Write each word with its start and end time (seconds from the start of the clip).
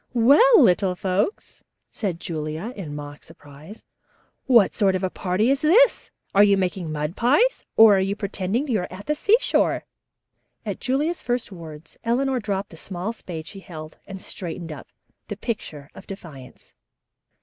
"Well, 0.15 0.59
little 0.59 0.95
folks," 0.95 1.63
said 1.91 2.19
Julia 2.19 2.73
in 2.75 2.95
mock 2.95 3.23
surprise, 3.23 3.83
"what 4.47 4.73
sort 4.73 4.95
of 4.95 5.03
a 5.03 5.11
party 5.11 5.51
is 5.51 5.61
this? 5.61 6.09
Are 6.33 6.43
you 6.43 6.57
making 6.57 6.91
mud 6.91 7.15
pies 7.15 7.65
or 7.77 7.97
are 7.97 8.01
you 8.01 8.15
pretending 8.15 8.67
you 8.67 8.79
are 8.79 8.87
at 8.91 9.05
the 9.05 9.13
seashore?" 9.13 9.85
At 10.65 10.79
Julia's 10.79 11.21
first 11.21 11.51
words 11.51 11.97
Eleanor 12.03 12.39
dropped 12.39 12.71
the 12.71 12.77
small 12.77 13.13
spade 13.13 13.45
she 13.45 13.59
held 13.59 13.99
and 14.07 14.19
straightened 14.19 14.71
up, 14.71 14.87
the 15.27 15.37
picture 15.37 15.91
of 15.93 16.07
defiance. 16.07 16.73